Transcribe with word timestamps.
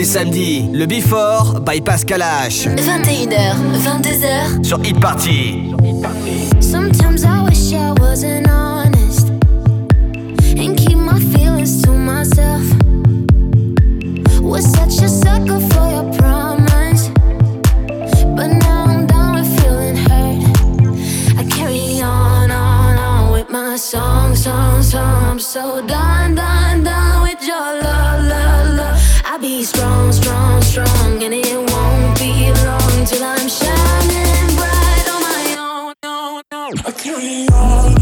Samedi, 0.00 0.70
le 0.72 0.86
Before 0.86 1.60
by 1.60 1.80
Pascal 1.82 2.22
H. 2.22 2.66
21h, 2.66 3.54
22h. 3.84 4.64
Sur 4.64 4.80
Hit 4.82 4.98
Party. 4.98 5.70
Sometimes 6.60 7.24
I 7.24 7.42
wish 7.44 7.74
I 7.74 7.92
wasn't 8.00 8.48
honest. 8.48 9.28
And 10.56 10.76
keep 10.76 10.96
my 10.96 11.20
feelings 11.20 11.82
to 11.82 11.92
myself. 11.92 12.62
Was 14.40 14.64
such 14.72 15.04
a 15.04 15.08
sucker 15.08 15.60
for 15.60 15.90
your 15.90 16.10
promise. 16.16 17.10
But 18.34 18.48
now 18.48 18.86
I'm 18.86 19.06
done 19.06 19.34
with 19.34 19.60
feeling 19.60 19.96
hurt. 19.96 21.38
I 21.38 21.44
carry 21.50 22.00
on, 22.00 22.50
on, 22.50 22.98
on 22.98 23.32
with 23.32 23.50
my 23.50 23.76
song, 23.76 24.34
song, 24.34 24.82
song. 24.82 25.24
I'm 25.32 25.38
so 25.38 25.86
done, 25.86 26.34
done, 26.34 26.82
done 26.82 27.22
with 27.22 27.46
your 27.46 27.82
love, 27.82 28.24
love, 28.24 28.71
strong, 29.64 30.10
strong, 30.12 30.60
strong, 30.62 31.22
and 31.22 31.34
it 31.34 31.56
won't 31.56 32.18
be 32.18 32.52
long 32.64 33.04
till 33.04 33.22
I'm 33.22 33.48
shining 33.48 34.56
bright 34.56 35.06
on 35.08 35.22
my 35.22 35.56
own. 35.58 35.94
No, 36.02 36.42
no. 36.50 36.70
I 36.84 36.90
carry 36.92 37.46
on 37.48 38.01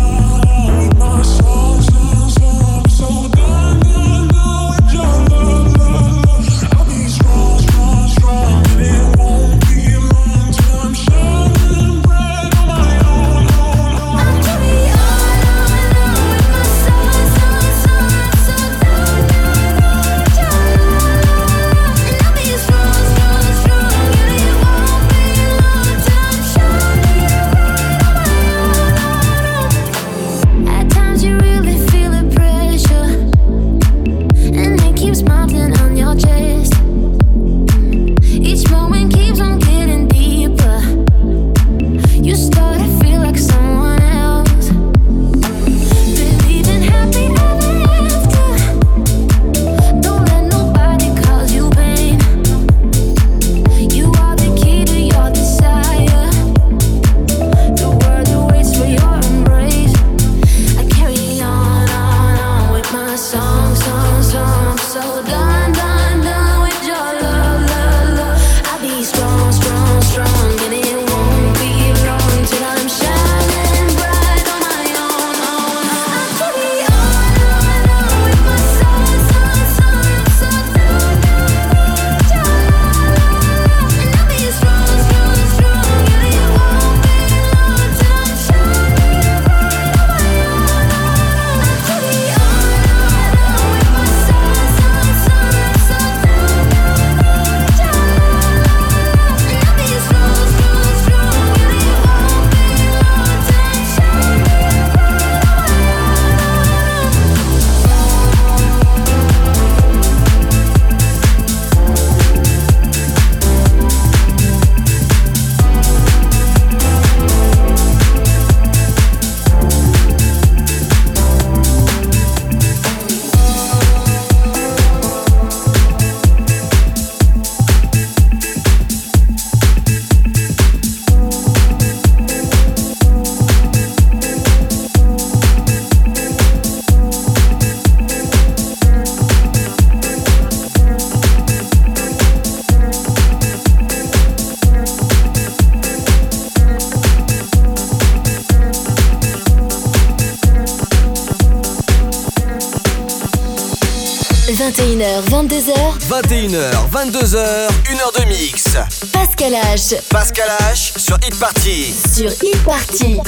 22h, 157.10 157.68
1h 157.86 158.20
de 158.20 158.24
mix. 158.26 158.64
Pascal 159.12 159.52
H. 159.52 160.00
Pascal 160.10 160.48
H 160.72 160.96
sur 160.96 161.16
Hit 161.26 161.36
Party. 161.40 161.92
Sur 162.14 162.30
Hit 162.30 162.62
Party. 162.62 163.18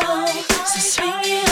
So 0.00 0.78
swing 0.78 1.12
it. 1.24 1.47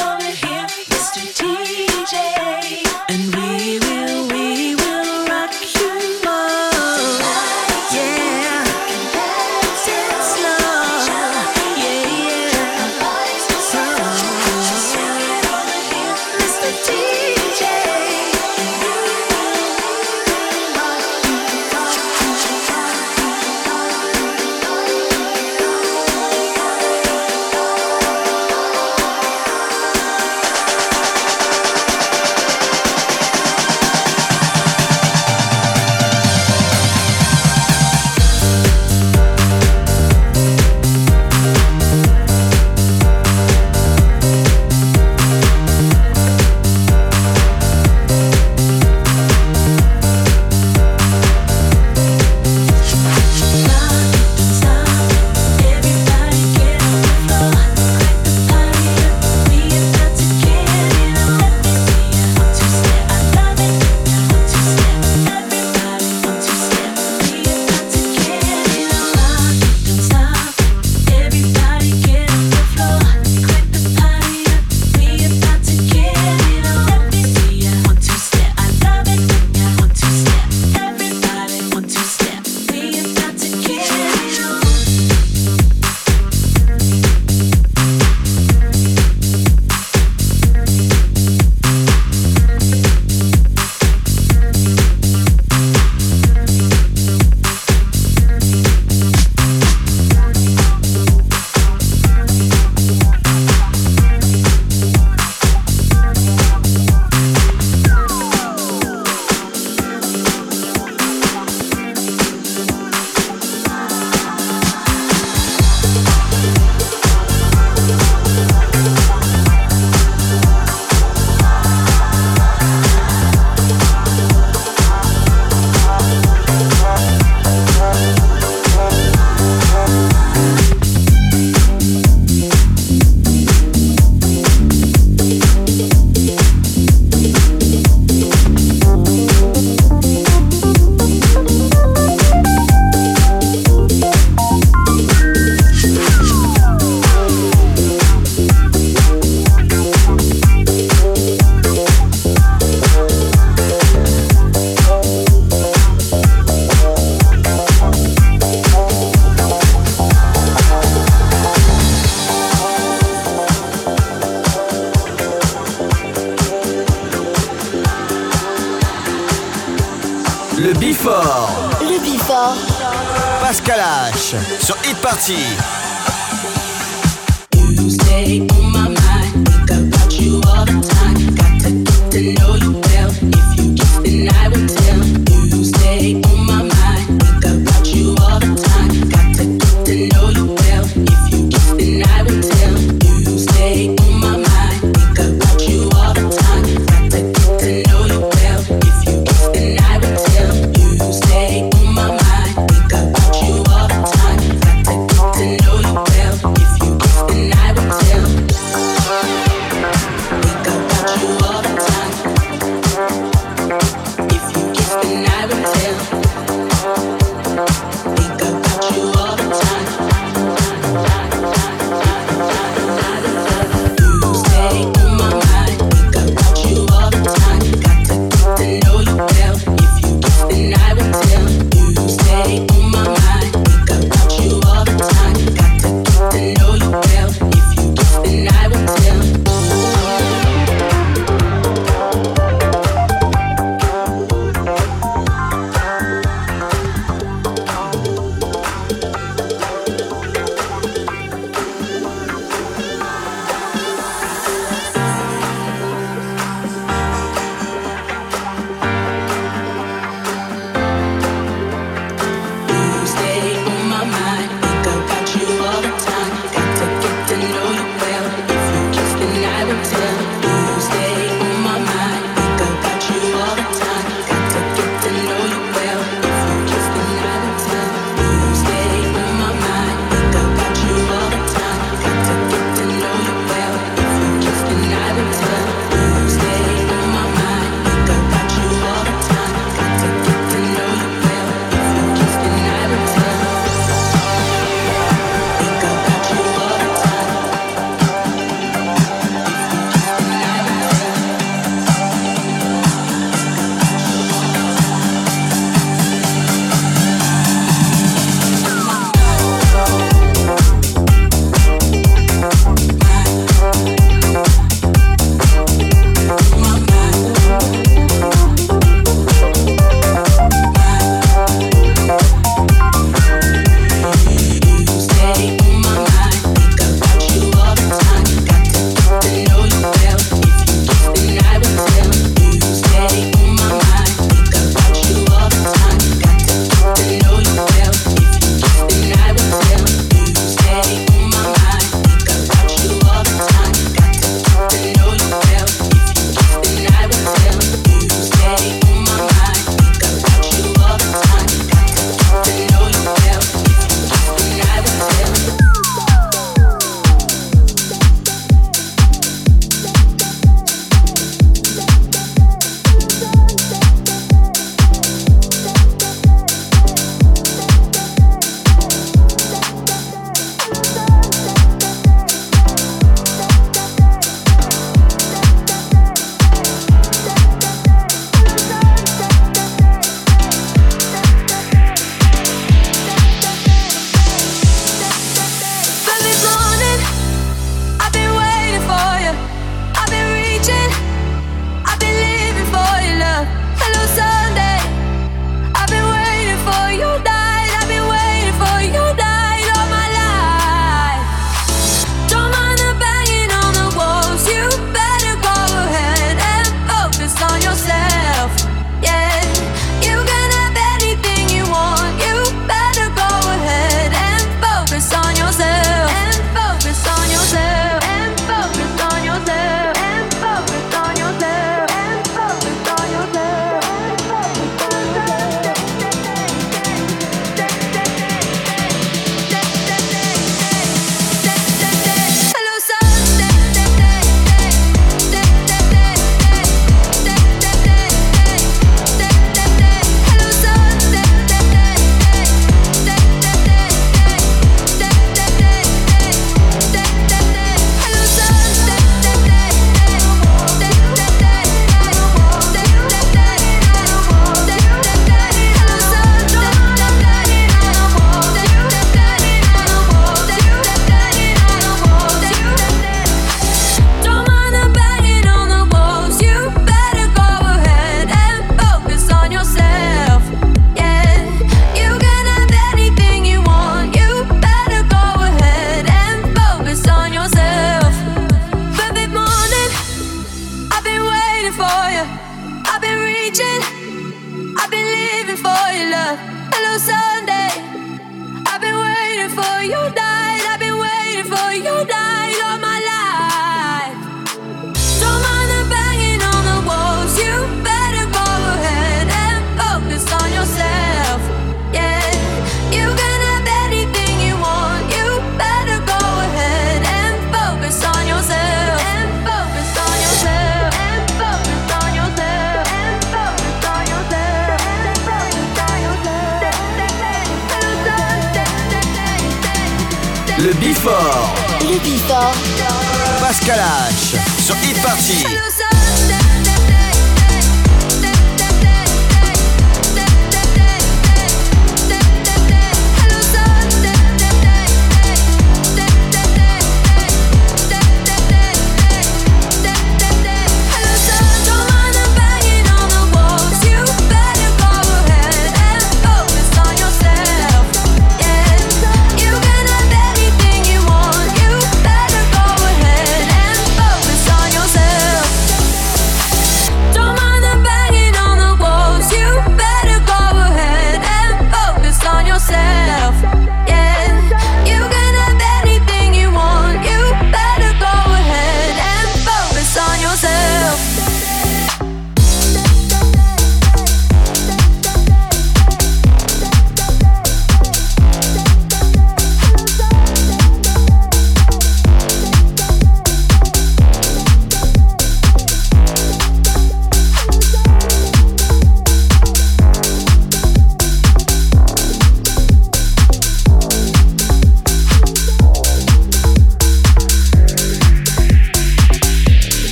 Sur 175.19 175.66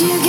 you 0.00 0.27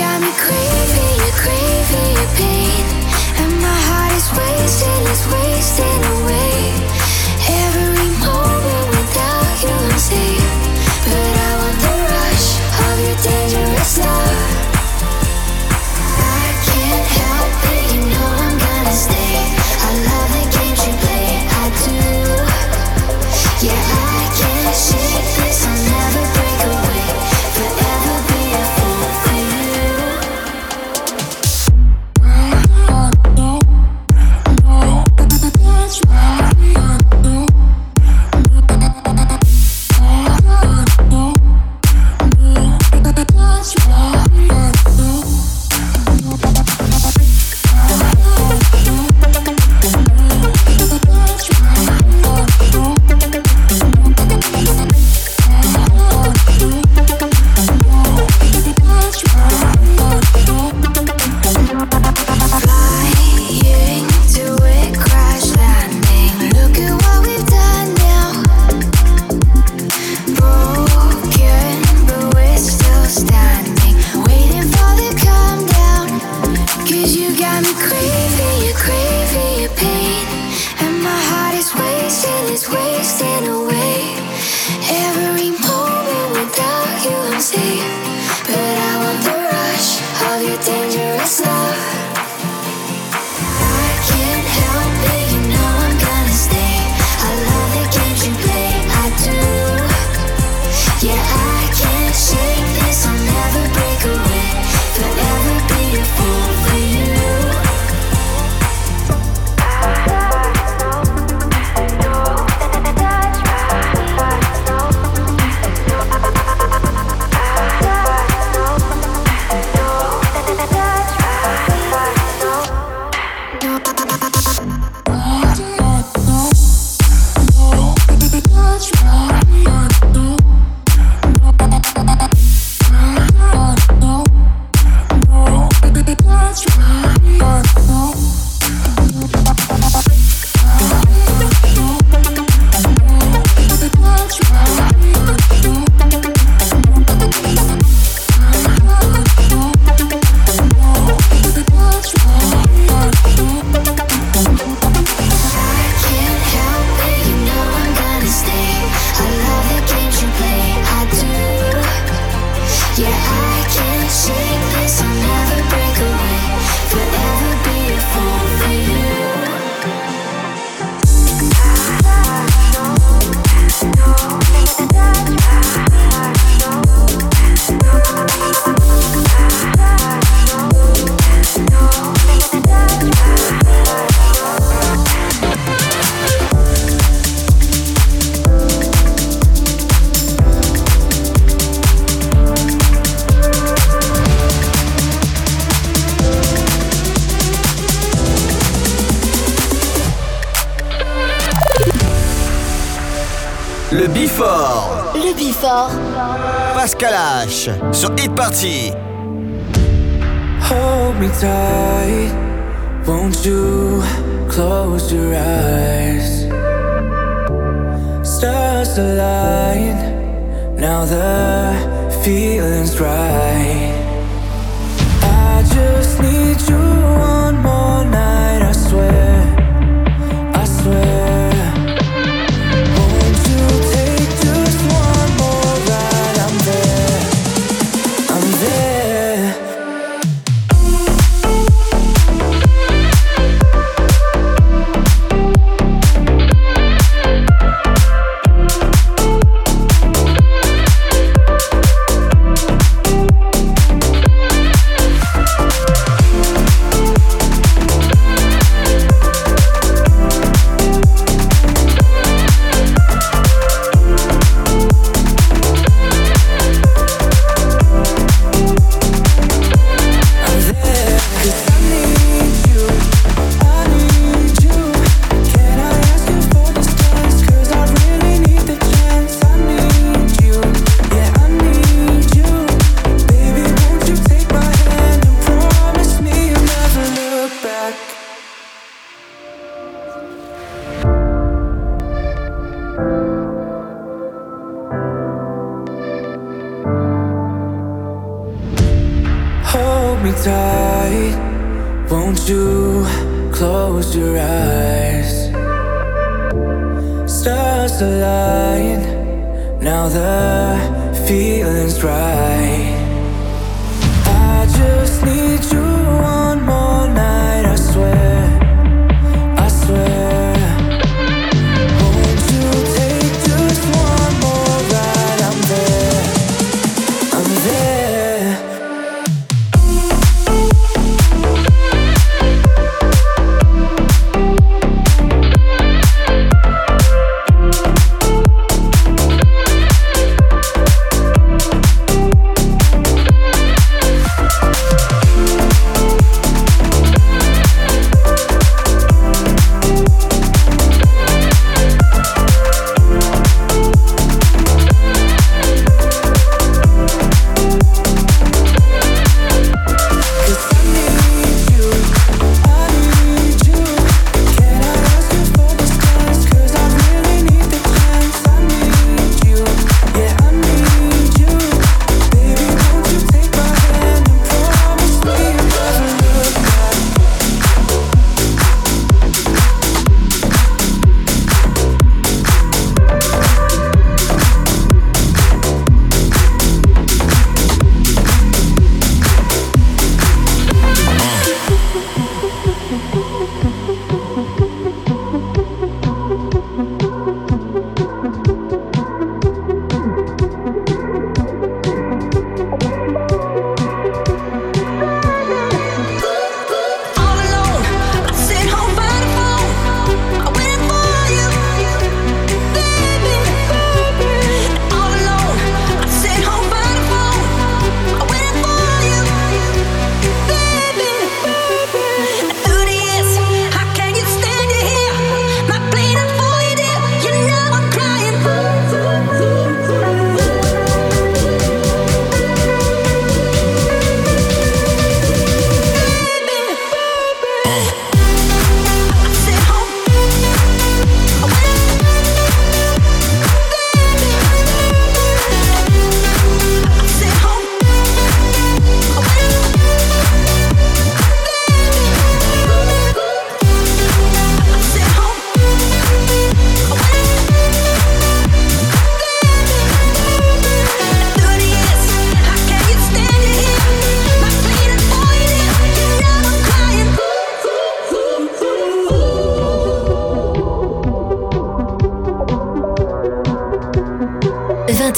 气。 208.50 208.99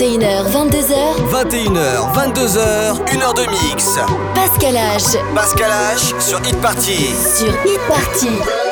21h, 0.03 0.51
22h. 0.51 0.95
21h, 1.31 2.13
22h, 2.13 3.05
1h 3.07 3.35
de 3.37 3.69
mix. 3.69 4.01
Pascal 4.35 4.75
H. 4.75 5.17
Pascal 5.33 5.71
H 5.71 6.21
sur 6.21 6.41
Hit 6.41 6.61
Party. 6.61 7.15
Sur 7.15 7.53
Hit 7.65 7.79
Party. 7.87 8.72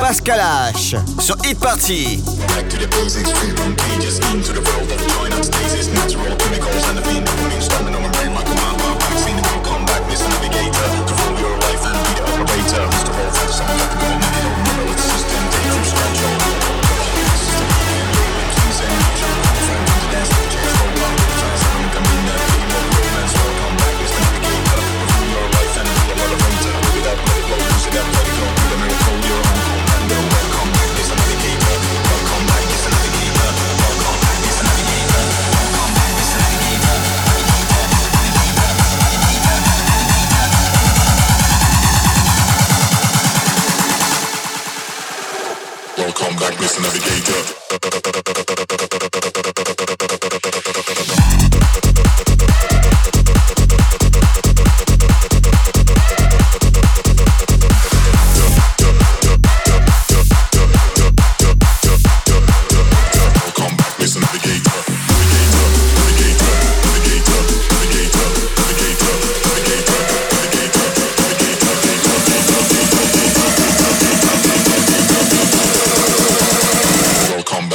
Pascal 0.00 0.40
H. 0.40 0.96
Sur 1.20 1.36
Hit 1.44 1.58
Party. 1.58 2.22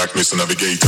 Back, 0.01 0.15
Mr. 0.15 0.35
Navigator. 0.35 0.87